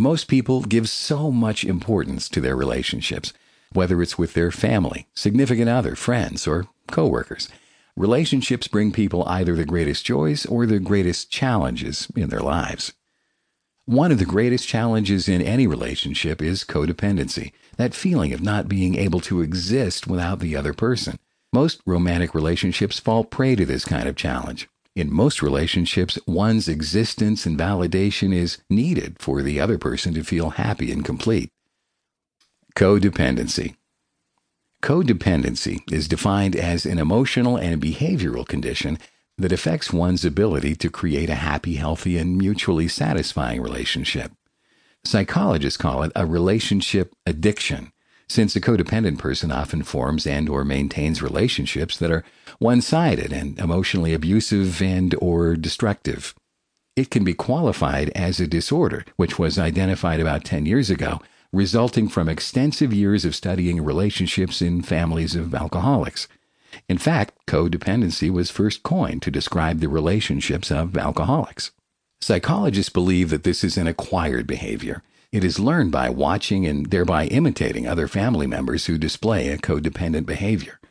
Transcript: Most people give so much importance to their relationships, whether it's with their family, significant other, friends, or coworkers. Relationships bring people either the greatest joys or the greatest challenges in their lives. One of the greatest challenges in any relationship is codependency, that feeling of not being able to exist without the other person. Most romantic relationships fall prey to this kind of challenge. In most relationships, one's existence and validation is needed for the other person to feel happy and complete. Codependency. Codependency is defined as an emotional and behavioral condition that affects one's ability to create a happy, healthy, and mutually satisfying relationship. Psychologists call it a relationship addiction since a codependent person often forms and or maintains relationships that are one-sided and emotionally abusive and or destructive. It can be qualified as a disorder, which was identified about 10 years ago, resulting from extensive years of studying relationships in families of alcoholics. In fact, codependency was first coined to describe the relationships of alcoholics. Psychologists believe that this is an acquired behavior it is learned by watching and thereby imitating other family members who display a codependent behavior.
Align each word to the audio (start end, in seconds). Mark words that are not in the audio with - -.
Most 0.00 0.28
people 0.28 0.62
give 0.62 0.88
so 0.88 1.32
much 1.32 1.64
importance 1.64 2.28
to 2.28 2.40
their 2.40 2.54
relationships, 2.54 3.32
whether 3.72 4.00
it's 4.00 4.16
with 4.16 4.34
their 4.34 4.52
family, 4.52 5.08
significant 5.12 5.68
other, 5.68 5.96
friends, 5.96 6.46
or 6.46 6.68
coworkers. 6.86 7.48
Relationships 7.96 8.68
bring 8.68 8.92
people 8.92 9.24
either 9.26 9.56
the 9.56 9.64
greatest 9.64 10.06
joys 10.06 10.46
or 10.46 10.66
the 10.66 10.78
greatest 10.78 11.32
challenges 11.32 12.06
in 12.14 12.28
their 12.28 12.38
lives. 12.38 12.92
One 13.86 14.12
of 14.12 14.20
the 14.20 14.24
greatest 14.24 14.68
challenges 14.68 15.28
in 15.28 15.42
any 15.42 15.66
relationship 15.66 16.40
is 16.40 16.62
codependency, 16.62 17.50
that 17.76 17.92
feeling 17.92 18.32
of 18.32 18.40
not 18.40 18.68
being 18.68 18.94
able 18.94 19.18
to 19.22 19.40
exist 19.40 20.06
without 20.06 20.38
the 20.38 20.54
other 20.54 20.74
person. 20.74 21.18
Most 21.52 21.80
romantic 21.84 22.36
relationships 22.36 23.00
fall 23.00 23.24
prey 23.24 23.56
to 23.56 23.66
this 23.66 23.84
kind 23.84 24.08
of 24.08 24.14
challenge. 24.14 24.68
In 24.98 25.12
most 25.12 25.42
relationships, 25.42 26.18
one's 26.26 26.66
existence 26.66 27.46
and 27.46 27.56
validation 27.56 28.34
is 28.34 28.58
needed 28.68 29.14
for 29.20 29.42
the 29.42 29.60
other 29.60 29.78
person 29.78 30.12
to 30.14 30.24
feel 30.24 30.50
happy 30.50 30.90
and 30.90 31.04
complete. 31.04 31.50
Codependency. 32.74 33.76
Codependency 34.82 35.82
is 35.92 36.08
defined 36.08 36.56
as 36.56 36.84
an 36.84 36.98
emotional 36.98 37.56
and 37.56 37.80
behavioral 37.80 38.44
condition 38.44 38.98
that 39.36 39.52
affects 39.52 39.92
one's 39.92 40.24
ability 40.24 40.74
to 40.74 40.90
create 40.90 41.30
a 41.30 41.36
happy, 41.36 41.74
healthy, 41.74 42.18
and 42.18 42.36
mutually 42.36 42.88
satisfying 42.88 43.62
relationship. 43.62 44.32
Psychologists 45.04 45.76
call 45.76 46.02
it 46.02 46.10
a 46.16 46.26
relationship 46.26 47.14
addiction 47.24 47.92
since 48.28 48.54
a 48.54 48.60
codependent 48.60 49.18
person 49.18 49.50
often 49.50 49.82
forms 49.82 50.26
and 50.26 50.48
or 50.48 50.64
maintains 50.64 51.22
relationships 51.22 51.96
that 51.98 52.10
are 52.10 52.24
one-sided 52.58 53.32
and 53.32 53.58
emotionally 53.58 54.12
abusive 54.12 54.82
and 54.82 55.14
or 55.20 55.56
destructive. 55.56 56.34
It 56.94 57.10
can 57.10 57.24
be 57.24 57.34
qualified 57.34 58.10
as 58.10 58.40
a 58.40 58.46
disorder, 58.46 59.04
which 59.16 59.38
was 59.38 59.58
identified 59.58 60.20
about 60.20 60.44
10 60.44 60.66
years 60.66 60.90
ago, 60.90 61.20
resulting 61.52 62.08
from 62.08 62.28
extensive 62.28 62.92
years 62.92 63.24
of 63.24 63.34
studying 63.34 63.82
relationships 63.82 64.60
in 64.60 64.82
families 64.82 65.34
of 65.34 65.54
alcoholics. 65.54 66.28
In 66.88 66.98
fact, 66.98 67.34
codependency 67.46 68.30
was 68.30 68.50
first 68.50 68.82
coined 68.82 69.22
to 69.22 69.30
describe 69.30 69.80
the 69.80 69.88
relationships 69.88 70.70
of 70.70 70.96
alcoholics. 70.96 71.70
Psychologists 72.20 72.92
believe 72.92 73.30
that 73.30 73.44
this 73.44 73.64
is 73.64 73.78
an 73.78 73.86
acquired 73.86 74.46
behavior 74.46 75.02
it 75.30 75.44
is 75.44 75.60
learned 75.60 75.92
by 75.92 76.08
watching 76.08 76.66
and 76.66 76.90
thereby 76.90 77.26
imitating 77.26 77.86
other 77.86 78.08
family 78.08 78.46
members 78.46 78.86
who 78.86 78.96
display 78.96 79.48
a 79.48 79.58
codependent 79.58 80.24
behavior. 80.24 80.77